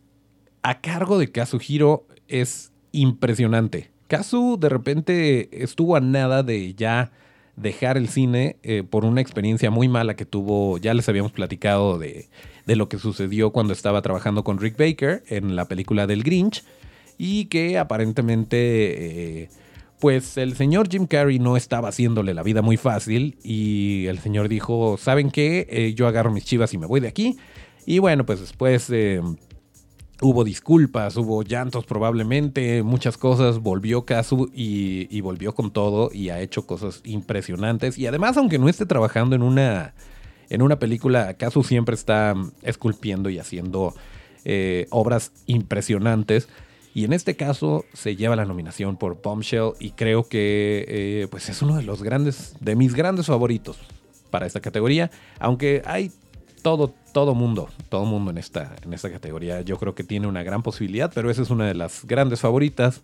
[0.63, 3.91] a cargo de Kazuhiro es impresionante.
[4.07, 7.13] Kazu de repente estuvo a nada de ya
[7.57, 11.99] dejar el cine eh, por una experiencia muy mala que tuvo, ya les habíamos platicado
[11.99, 12.29] de,
[12.67, 16.65] lo que sucedió cuando estaba trabajando con Rick Baker en la película del Grinch
[17.19, 19.49] y que aparentemente eh,
[20.01, 24.49] pues el señor Jim Carrey no estaba haciéndole la vida muy fácil y el señor
[24.49, 25.67] dijo, ¿saben qué?
[25.71, 27.37] Eh, yo agarro mis chivas y me voy de aquí.
[27.87, 28.91] Y bueno, pues después
[30.21, 33.59] Hubo disculpas, hubo llantos probablemente, muchas cosas.
[33.59, 37.99] Volvió Kazu y, volvió con todo y ha hecho cosas impresionantes.
[37.99, 39.95] Y además, aunque no esté trabajando en una,
[40.51, 43.93] en una película, Kazu siempre está esculpiendo y haciendo
[44.45, 46.49] eh, obras impresionantes.
[46.95, 51.49] Y en este caso se lleva la nominación por Bombshell y creo que eh, pues
[51.49, 53.79] es uno de los grandes, de mis grandes favoritos
[54.31, 55.11] para esta categoría.
[55.41, 56.13] Aunque hay
[56.65, 59.61] todo, todo mundo, todo mundo en esta, en esta categoría.
[59.61, 63.03] Yo creo que tiene una gran posibilidad, pero esa es una de las grandes favoritas.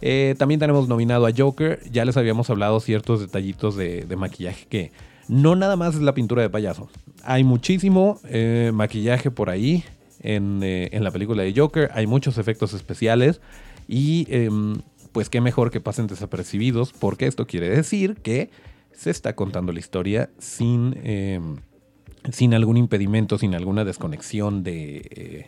[0.00, 1.80] Eh, también tenemos nominado a Joker.
[1.90, 4.92] Ya les habíamos hablado ciertos detallitos de, maquillaje que
[5.26, 6.88] no nada más es la pintura de payaso.
[7.24, 9.82] Hay muchísimo eh, maquillaje por ahí
[10.20, 11.90] en, eh, en, la película de Joker.
[11.94, 13.40] Hay muchos efectos especiales.
[13.88, 18.50] Y em, pues qué mejor que pasen desapercibidos porque esto quiere decir que
[18.92, 21.56] se está contando la historia sin em,
[22.32, 25.46] sin algún impedimento, sin alguna desconexión de, eh,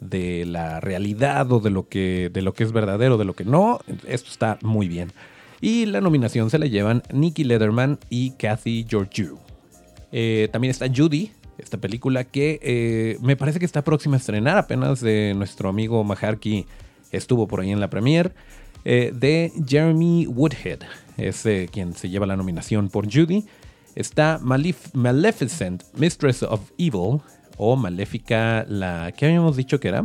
[0.00, 3.44] de la realidad o de lo, que, de lo que es verdadero, de lo que
[3.44, 3.80] no.
[4.06, 5.12] Esto está muy bien.
[5.60, 9.38] Y la nominación se la llevan Nicky Lederman y Kathy Georgiou.
[10.12, 14.58] Eh, también está Judy, esta película que eh, me parece que está próxima a estrenar.
[14.58, 16.66] Apenas de nuestro amigo Maharki
[17.10, 18.32] estuvo por ahí en la premiere.
[18.84, 20.80] de Jeremy Woodhead,
[21.16, 23.46] es quien se lleva la nominación por Judy.
[23.96, 27.20] Está Maleficent, Mistress of Evil,
[27.56, 30.04] o Maléfica, la que habíamos dicho que era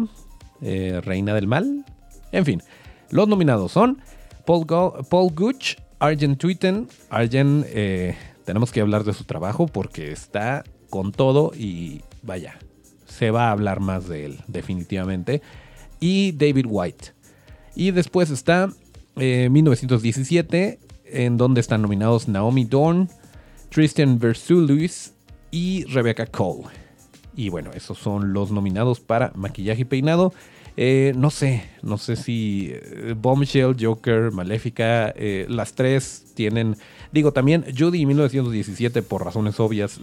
[0.62, 1.86] eh, Reina del Mal.
[2.32, 2.62] En fin,
[3.10, 4.01] los nominados son
[4.45, 6.88] Paul, Paul Gooch, Arjen Twitten.
[7.10, 12.58] Arjen, eh, tenemos que hablar de su trabajo porque está con todo y vaya,
[13.06, 15.41] se va a hablar más de él, definitivamente.
[15.99, 17.13] y David White.
[17.75, 18.71] Y después está
[19.15, 20.80] 1917, eh,
[21.25, 23.08] en donde están nominados Naomi Dorn,
[23.71, 25.13] Tristan Versulis
[25.49, 26.65] y Rebecca Cole.
[27.38, 30.34] Y bueno, esos son los nominados para maquillaje y peinado.
[30.75, 36.75] Eh, no sé, no sé si eh, Bombshell, Joker, Maléfica, eh, las tres tienen,
[37.13, 39.99] digo también Judy 1917 por razones obvias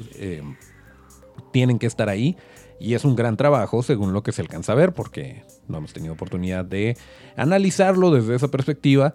[1.53, 2.37] tienen que estar ahí
[2.81, 5.93] y es un gran trabajo según lo que se alcanza a ver porque no hemos
[5.93, 6.97] tenido oportunidad de
[7.37, 9.15] analizarlo desde esa perspectiva.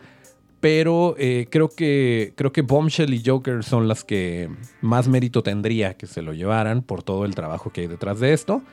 [0.63, 1.15] Pero
[1.49, 4.49] creo, que, creo que Bombshell y Joker son las que
[4.79, 8.31] más mérito tendría que se lo llevaran por todo el trabajo que hay detrás de
[8.31, 8.63] esto.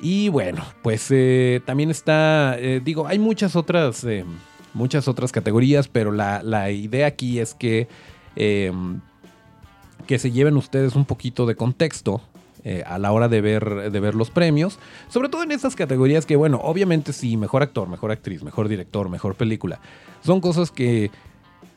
[0.00, 4.24] Y bueno, pues eh, también está, eh, digo, hay muchas otras, eh,
[4.72, 7.88] muchas otras categorías, pero la, idea aquí es que,
[8.36, 12.20] que se lleven ustedes un poquito de contexto
[12.84, 16.36] a la hora de ver, de ver los premios, sobre todo en esas categorías que,
[16.36, 19.80] bueno, obviamente sí, mejor actor, mejor actriz, mejor director, mejor película,
[20.22, 21.10] son cosas que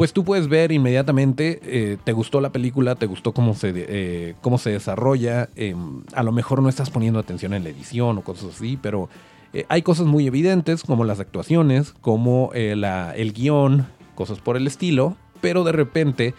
[0.01, 4.33] pues tú puedes ver inmediatamente, eh, te gustó la película, te gustó cómo se, eh,
[4.41, 8.23] cómo se desarrolla, em, a lo mejor no estás poniendo atención en la edición o
[8.23, 9.09] cosas así, pero
[9.53, 15.17] eh, hay cosas muy evidentes como las actuaciones, como el guion, cosas por el estilo,
[15.39, 16.33] pero de repente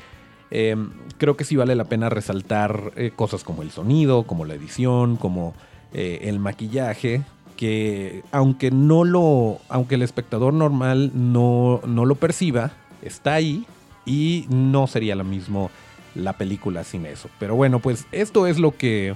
[0.50, 5.16] em, creo que sí vale la pena resaltar cosas como el sonido, como la edición,
[5.16, 5.54] como
[5.92, 7.22] el maquillaje,
[7.56, 12.72] que aunque no lo, aunque el espectador normal no, no lo perciba,
[13.02, 13.66] está ahí
[14.04, 15.70] y no sería lo mismo
[16.14, 17.28] la película sin eso.
[17.38, 19.14] Pero bueno, pues esto es lo que,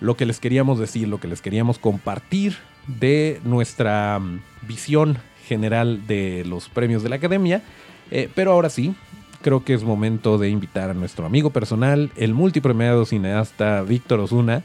[0.00, 6.06] lo que les queríamos decir, lo que les queríamos compartir de nuestra mm, visión general
[6.06, 7.62] de los premios de la academia.
[8.10, 8.94] Eh, pero ahora sí,
[9.42, 14.62] creo que es momento de invitar a nuestro amigo personal, el multipremiado cineasta Víctor Osuna,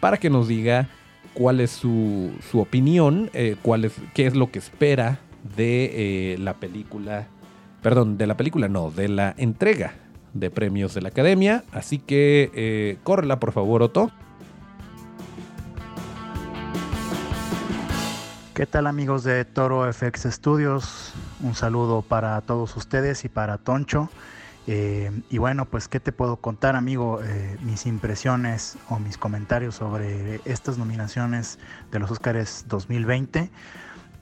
[0.00, 0.88] para que nos diga
[1.32, 5.18] cuál es su, su opinión, eh, cuál es, qué es lo que espera
[5.56, 7.28] de eh, la película
[7.84, 9.92] Perdón, de la película, no, de la entrega
[10.32, 11.64] de premios de la academia.
[11.70, 14.10] Así que eh, córrela, por favor, Otto.
[18.54, 21.12] ¿Qué tal amigos de Toro FX Studios?
[21.42, 24.08] Un saludo para todos ustedes y para Toncho.
[24.66, 29.74] Eh, y bueno, pues qué te puedo contar amigo, eh, mis impresiones o mis comentarios
[29.74, 31.58] sobre estas nominaciones
[31.92, 33.50] de los Oscars 2020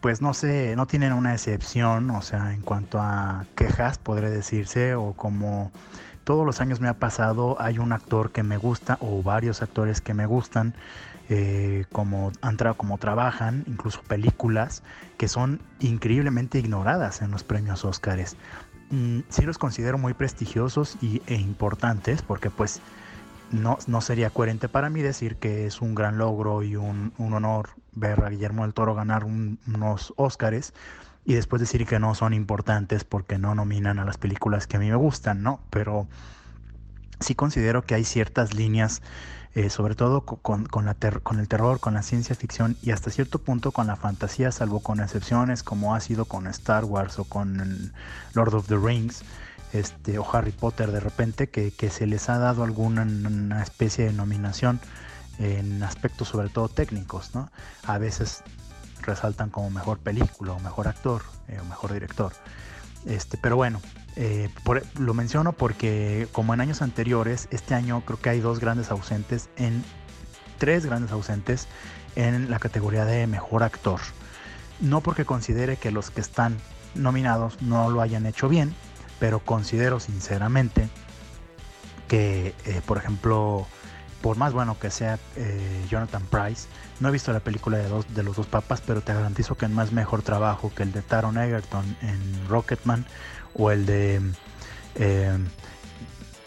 [0.02, 4.96] pues no sé, no tienen una excepción, o sea, en cuanto a quejas, podré decirse,
[4.96, 5.70] o como
[6.24, 10.00] todos los años me ha pasado, hay un actor que me gusta, o varios actores
[10.00, 10.74] que me gustan,
[11.30, 12.32] eh, como,
[12.76, 14.82] como trabajan, incluso películas,
[15.18, 18.36] que son increíblemente ignoradas en los premios Óscares.
[18.90, 22.80] Mm, sí los considero muy prestigiosos y, e importantes, porque pues
[23.52, 27.34] no, no sería coherente para mí decir que es un gran logro y un, un
[27.34, 30.74] honor ver a Guillermo del Toro ganar unos Óscares
[31.24, 34.80] y después decir que no son importantes porque no nominan a las películas que a
[34.80, 35.60] mí me gustan, ¿no?
[35.70, 36.08] Pero
[37.20, 39.02] sí considero que hay ciertas líneas,
[39.54, 40.96] eh, sobre todo con, con, el
[41.46, 45.62] terror, con la ciencia ficción y hasta cierto punto con la fantasía, salvo con excepciones
[45.62, 47.92] como ha sido con Star Wars o con
[48.34, 49.22] Lord of the Rings.
[49.72, 54.80] Este, o Harry Potter de repente, que, se les ha dado alguna especie de nominación
[55.38, 57.50] en aspectos sobre todo técnicos, ¿no?
[57.84, 58.42] A veces
[59.00, 62.32] resaltan como mejor película o mejor actor eh, o mejor director.
[63.06, 63.80] Este, pero bueno,
[64.16, 64.50] eh,
[64.98, 69.48] lo menciono porque como en años anteriores, este año creo que hay dos grandes ausentes
[69.56, 69.82] en
[70.58, 71.66] tres grandes ausentes
[72.14, 74.00] en la categoría de mejor actor.
[74.80, 76.56] No porque considere que los que están
[76.94, 78.74] nominados no lo hayan hecho bien,
[79.22, 80.88] pero considero sinceramente
[82.08, 83.68] que, eh, por ejemplo,
[84.20, 86.66] por más bueno que sea eh, Jonathan Price,
[86.98, 89.68] no he visto la película de, dos, de los dos papas, pero te garantizo que
[89.68, 93.06] no es mejor trabajo que el de Taron Egerton en Rocketman
[93.54, 94.20] o el de
[94.96, 95.38] eh,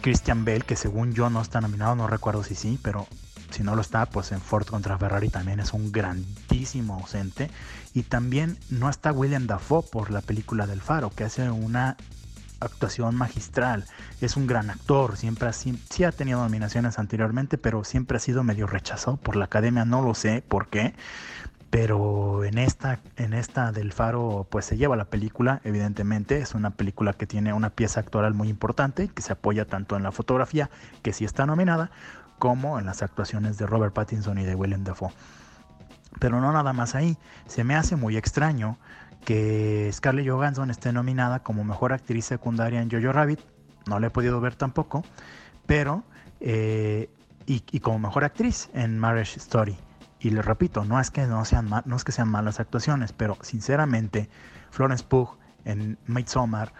[0.02, 3.08] Christian Bale, que según yo no está nominado, no recuerdo si sí, pero
[3.52, 7.50] si no lo está, pues en Ford contra Ferrari también es un grandísimo ausente.
[7.94, 11.96] Y también no está William Dafoe por la película del Faro, que hace una
[12.60, 13.86] actuación magistral.
[14.22, 18.68] Es un gran actor, siempre ha, ha tenido nominaciones anteriormente, pero siempre ha sido medio
[18.68, 20.94] rechazado por la academia, no lo sé por qué.
[21.70, 26.38] Pero en esta, en esta del Faro, pues se lleva la película, evidentemente.
[26.38, 30.04] Es una película que tiene una pieza actoral muy importante, que se apoya tanto en
[30.04, 30.70] la fotografía,
[31.02, 31.92] que sí está nominada,
[32.40, 35.12] como en las actuaciones de Robert Pattinson y de Willem Dafoe.
[36.20, 37.18] Pero no nada más ahí.
[37.46, 38.78] Se me hace muy extraño
[39.26, 43.40] que Scarlett Johansson esté nominada como mejor actriz secundaria en Jojo Rabbit.
[43.88, 45.04] No la he podido ver tampoco,
[45.66, 46.04] pero.
[46.40, 47.10] Eh,
[47.48, 49.78] y, como mejor actriz en Marriage Story.
[50.20, 53.38] Y le repito, no es que no sean, no es que sean malas actuaciones, pero
[53.42, 54.30] sinceramente,
[54.72, 56.74] Florence Pugh en Midsommar,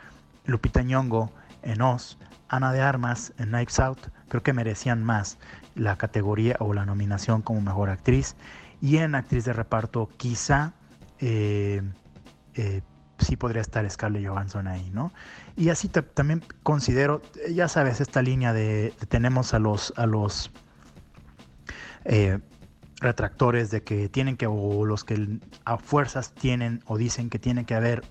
[0.46, 1.32] Lupita Nyong'o
[1.62, 2.18] en Oz,
[2.50, 5.38] Ana de Armas en Knives Out, creo que merecían más
[5.76, 8.36] la categoría o la nominación como mejor actriz.
[8.82, 10.74] Y en actriz de reparto, quizá
[11.20, 11.82] eh,
[12.56, 12.82] eh,
[13.20, 15.14] sí podría estar Scarlett Johansson ahí, ¿no?
[15.56, 20.52] Y así también considero, ya sabes, esta línea de, tenemos a los, a los
[22.04, 22.40] eh,
[23.00, 27.66] retractores de que tienen que, o los que a fuerzas tienen o dicen que tiene
[27.66, 28.04] que haber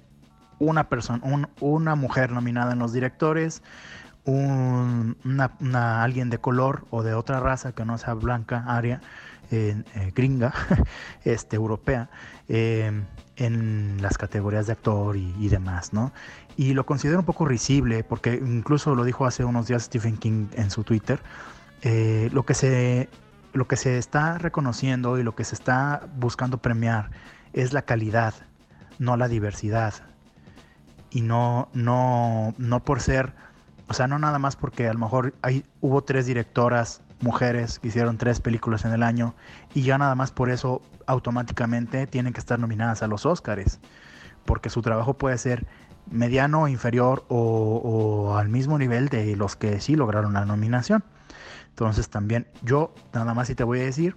[0.59, 1.21] una persona,
[1.61, 3.63] una mujer nominada en los directores,
[4.25, 9.01] una, alguien de color o de otra raza que no sea blanca, aria,
[9.51, 9.83] eh,
[10.15, 10.53] gringa,
[11.25, 12.11] este, europea,
[12.49, 13.03] eh,
[13.37, 16.13] en las categorías de actor y, demás, ¿no?
[16.57, 20.47] Y lo considero un poco risible, porque incluso lo dijo hace unos días Stephen King
[20.55, 21.21] en su Twitter,
[21.83, 23.09] eh, lo, que se,
[23.53, 27.11] lo que se está reconociendo y lo que se está buscando premiar
[27.53, 28.35] es la calidad,
[28.99, 29.95] no la diversidad.
[31.11, 33.33] Y no, no, no por ser
[33.89, 37.89] o sea, no nada más porque a lo mejor hay, hubo tres directoras mujeres que
[37.89, 39.35] hicieron tres películas en el año
[39.75, 43.81] y ya nada más por eso automáticamente tienen que estar nominadas a los Oscars,
[44.45, 45.67] porque su trabajo puede ser
[46.11, 51.03] mediano, inferior o, al mismo nivel de los que sí lograron la nominación.
[51.71, 54.17] Entonces también yo nada más si te voy a decir,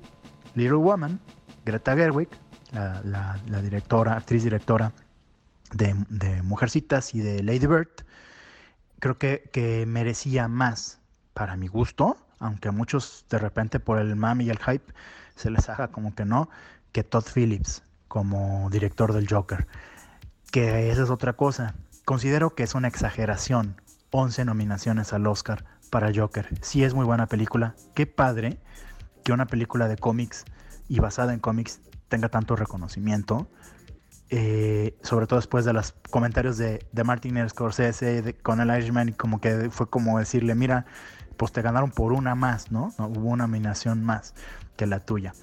[0.53, 1.19] Little Woman,
[1.65, 2.29] Greta Gerwig,
[2.71, 4.91] la, directora, actriz directora
[5.71, 7.89] de, de Mujercitas y de Lady Bird,
[8.99, 10.99] creo que, que merecía más
[11.33, 14.93] para mi gusto, aunque a muchos de repente por el mami y el hype
[15.35, 16.49] se les haga como que no,
[16.91, 19.67] que Todd Phillips como director del Joker.
[20.51, 21.75] Que esa es otra cosa.
[22.05, 26.47] Considero que es una exageración 11 nominaciones al Oscar para Joker.
[26.61, 27.75] Sí es muy buena película.
[27.93, 28.59] Qué padre
[29.23, 30.45] que una película de cómics
[30.87, 33.49] y basada en cómics tenga tanto reconocimiento.
[34.29, 39.39] Eh, sobre todo después de los comentarios de, de Martin Scorsese con el Irishman, como
[39.39, 40.85] que fue como decirle, mira,
[41.37, 42.93] pues te ganaron por una más, ¿no?
[42.97, 44.33] Hubo una nominación más
[44.75, 45.33] que la tuya.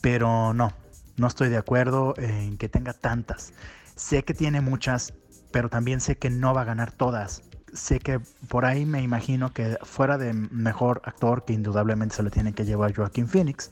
[0.00, 0.72] Pero no,
[1.16, 3.52] no estoy de acuerdo en que tenga tantas.
[3.96, 5.12] Sé que tiene muchas,
[5.52, 7.42] pero también sé que no va a ganar todas.
[7.72, 12.30] Sé que por ahí me imagino que fuera de mejor actor, que indudablemente se lo
[12.30, 13.70] tiene que llevar Joaquín Phoenix,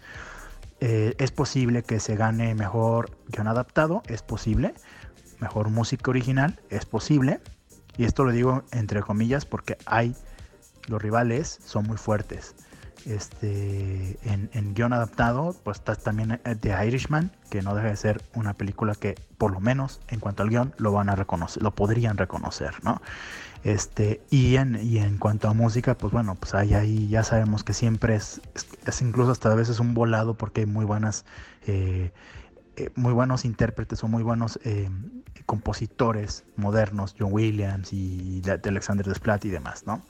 [0.81, 4.75] eh, es posible que se gane mejor guion adaptado, es posible.
[5.41, 7.41] Mejor música original, es posible.
[7.97, 10.15] Y esto lo digo entre comillas porque hay,
[10.89, 12.55] los rivales son muy fuertes.
[13.07, 18.23] Este, en, en guion adaptado, pues está también The Irishman, que no deja de ser
[18.35, 21.71] una película que, por lo menos en cuanto al guion, lo van a reconocer, lo
[21.75, 23.01] podrían reconocer, ¿no?
[23.65, 27.65] Este, y en, y en cuanto a música, pues bueno, pues ahí, ahí ya sabemos
[27.65, 28.41] que siempre es,
[28.87, 31.25] es, incluso hasta a veces un volado porque hay muy buenas,
[31.67, 32.13] eh,
[32.77, 34.89] eh, muy buenos intérpretes o muy buenos eh,
[35.45, 40.03] compositores modernos, John Williams y de, Alexander Desplat y demás, ¿no?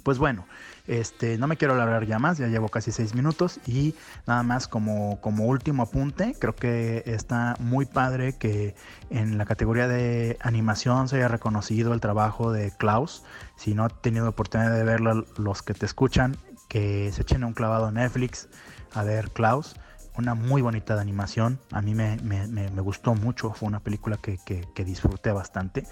[0.00, 0.46] Pues bueno,
[0.86, 3.94] este, no me quiero alargar ya más, ya llevo casi seis minutos y
[4.26, 8.74] nada más como, como último apunte, creo que está muy padre que
[9.10, 13.22] en la categoría de animación se haya reconocido el trabajo de Klaus.
[13.56, 16.36] Si no han tenido oportunidad de verlo, los que te escuchan,
[16.68, 18.48] que se echen un clavado en Netflix
[18.94, 19.76] a ver Klaus
[20.16, 21.58] una muy bonita de animación.
[21.72, 22.16] A mí me,
[22.80, 23.52] gustó mucho.
[23.52, 25.86] Fue una película que, que, disfruté bastante.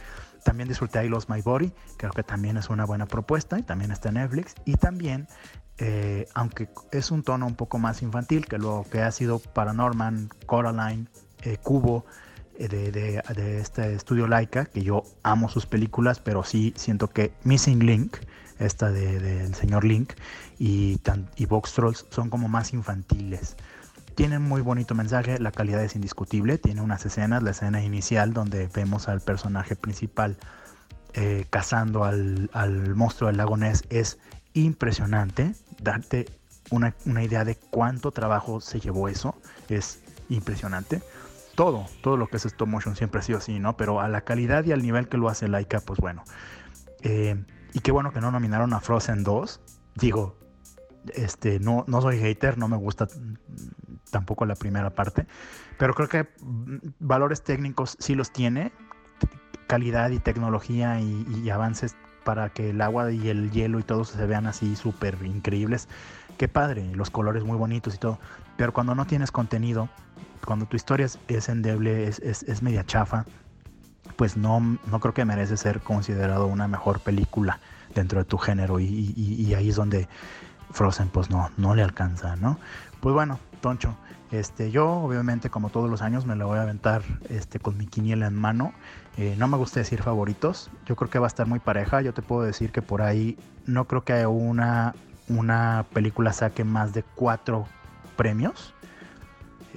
[0.48, 1.70] También disfruté I Lost My Body.
[1.98, 4.54] Creo que también es una buena propuesta y también está en Netflix.
[4.64, 5.28] Y también,
[5.76, 10.30] eh, aunque es un tono un poco más infantil que lo que ha sido Paranorman,
[10.46, 11.06] Coraline,
[11.42, 12.06] eh, Cubo.
[12.58, 17.34] Eh, de, de, este estudio Laika, que yo amo sus películas, pero sí siento que
[17.44, 18.16] Missing Link,
[18.58, 20.14] esta del señor Link,
[20.58, 20.98] y,
[21.36, 23.54] y Box Trolls son como más infantiles.
[24.18, 28.66] Tiene muy bonito mensaje, la calidad es indiscutible, tiene unas escenas, la escena inicial donde
[28.66, 30.38] vemos al personaje principal
[31.12, 32.50] eh, cazando al,
[32.96, 34.18] monstruo del lago Ness es
[34.54, 36.26] impresionante, darte
[36.72, 39.36] una, idea de cuánto trabajo se llevó eso,
[39.68, 41.00] es impresionante.
[41.54, 43.76] Todo, todo lo que es stop motion siempre ha sido así, ¿no?
[43.76, 46.24] Pero a la calidad y al nivel que lo hace Laika, pues bueno.
[47.02, 47.40] Eh,
[47.72, 49.60] y qué bueno que no nominaron a Frozen 2.
[49.94, 50.37] Digo,
[51.14, 53.08] este, no, no soy hater, no me gusta
[54.10, 55.26] tampoco la primera parte,
[55.78, 56.28] pero creo que
[56.98, 58.72] valores técnicos sí los tiene,
[59.68, 61.94] calidad y tecnología y, avances
[62.24, 65.88] para que el agua y el hielo y todo se vean así súper increíbles.
[66.36, 68.18] Qué padre, los colores muy bonitos y todo.
[68.56, 69.88] Pero cuando no tienes contenido,
[70.44, 73.24] cuando tu historia es, endeble, es, es, media chafa,
[74.16, 77.60] pues no, no creo que merece ser considerado una mejor película
[77.94, 78.80] dentro de tu género.
[78.80, 80.08] Y ahí es donde
[80.70, 82.58] Frozen pues no, no le alcanza, ¿no?
[83.00, 83.96] Pues bueno, Toncho.
[84.30, 87.86] Este, yo, obviamente, como todos los años, me la voy a aventar este, con mi
[87.86, 88.72] quiniela en mano.
[89.16, 90.70] Eh, no me gusta decir favoritos.
[90.86, 92.02] Yo creo que va a estar muy pareja.
[92.02, 94.94] Yo te puedo decir que por ahí no creo que una,
[95.28, 97.66] una película saque más de cuatro
[98.16, 98.74] premios.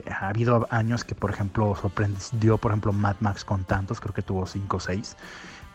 [0.09, 4.01] Ha habido años que, por ejemplo, sorprendió, por ejemplo, Mad Max con tantos.
[4.01, 5.15] Creo que tuvo cinco o seis.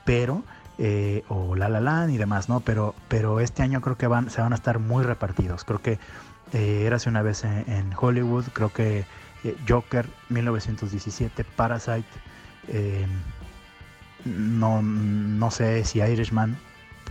[0.05, 0.43] Pero
[0.79, 2.61] eh, o La La Land y demás, ¿no?
[2.61, 5.65] Pero, pero este año creo que se van a estar muy repartidos.
[5.65, 5.99] Creo que
[6.53, 9.05] eh, una vez en, Hollywood, creo que
[9.45, 12.07] eh, Joker 1917, Parasite,
[12.69, 13.07] eh,
[14.25, 16.57] no, no sé si Irishman,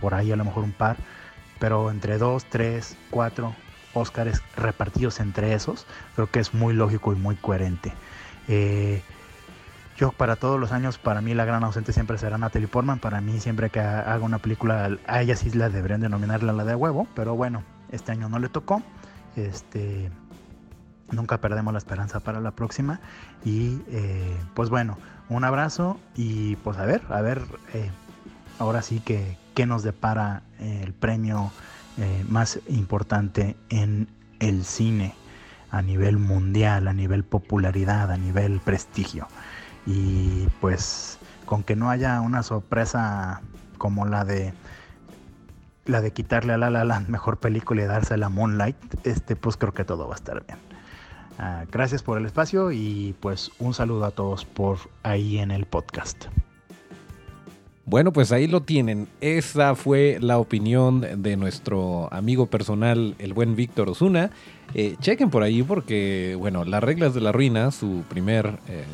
[0.00, 0.96] por ahí a lo mejor un par,
[1.58, 3.54] pero entre dos, tres, cuatro
[3.94, 7.92] Oscars repartidos entre esos, creo que es muy lógico y muy coherente.
[9.96, 12.98] Yo para todos los años, para mí la gran ausente siempre será Natalie Portman.
[12.98, 16.74] Para mí siempre que haga una película, a ella sí la deberían denominarla la de
[16.74, 18.82] huevo, pero bueno, este año no le tocó.
[19.36, 20.10] Este,
[21.10, 23.00] nunca perdemos la esperanza para la próxima.
[23.44, 27.42] Y eh, pues bueno, un abrazo y pues a ver, a ver,
[27.74, 27.90] eh,
[28.58, 31.50] ahora sí que qué nos depara el premio
[31.98, 35.14] eh, más importante en el cine
[35.70, 39.28] a nivel mundial, a nivel popularidad, a nivel prestigio.
[39.86, 43.40] Y pues con que no haya una sorpresa
[43.78, 44.52] como la de
[45.84, 48.76] la de quitarle a La La mejor película y dársela a Moonlight,
[49.06, 50.58] este, pues creo que todo va a estar bien.
[51.38, 55.66] Ah, gracias por el espacio y pues un saludo a todos por ahí en el
[55.66, 56.26] podcast.
[57.84, 59.06] Bueno, pues ahí lo tienen.
[59.20, 64.30] Esa fue la opinión de nuestro amigo personal, el buen Víctor Osuna.
[64.74, 68.84] Eh, chequen por ahí porque, bueno, Las Reglas de la Ruina, su primer eh,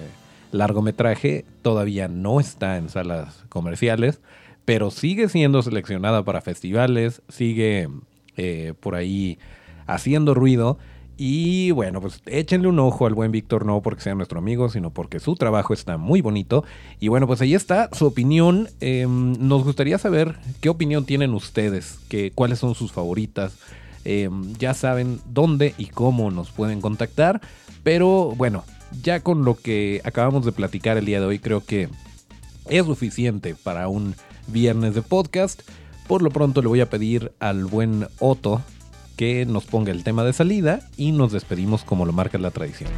[0.53, 4.21] largometraje, todavía no está en salas comerciales
[4.65, 7.89] pero sigue siendo seleccionada para festivales, sigue
[8.37, 9.39] eh, por ahí
[9.87, 10.79] haciendo ruido.
[11.19, 14.91] Y bueno, pues échenle un ojo al buen Víctor, no porque sea nuestro amigo, sino
[14.91, 16.65] porque su trabajo está muy bonito.
[17.01, 18.69] Y bueno, pues ahí está su opinión.
[18.81, 23.59] Em, nos gustaría saber qué opinión tienen ustedes, que, cuáles son sus favoritas.
[24.05, 27.41] Em, ya saben dónde y cómo nos pueden contactar.
[27.85, 28.65] Pero bueno,
[29.03, 31.88] ya con lo que acabamos de platicar el día de hoy, creo que
[32.68, 34.14] es suficiente para un
[34.49, 35.62] viernes de podcast.
[36.07, 38.61] Por lo pronto le voy a pedir al buen Otto
[39.16, 42.90] que nos ponga el tema de salida y nos despedimos como lo marca la tradición.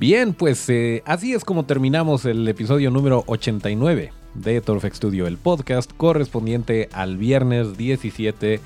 [0.00, 5.36] Bien, pues eh, así es como terminamos el episodio número 89 de Torfex Studio, el
[5.36, 8.60] podcast correspondiente al viernes 17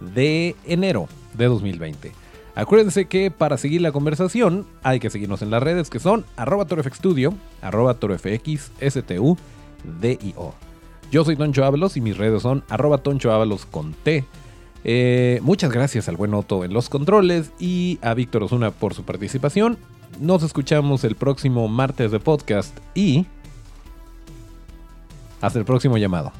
[0.00, 2.12] de enero de 2020.
[2.54, 6.64] Acuérdense que para seguir la conversación hay que seguirnos en las redes que son arroba
[6.64, 7.98] torfxstudio, arroba.
[11.12, 14.24] Yo soy Toncho Ábalos y mis redes son arroba Toncho Ábalos con T.
[14.84, 19.02] Eh, muchas gracias al buen Otto en los controles y a Víctor Osuna por su
[19.02, 19.76] participación.
[20.20, 23.26] Nos escuchamos el próximo martes de podcast y
[25.40, 26.32] hasta el próximo llamado.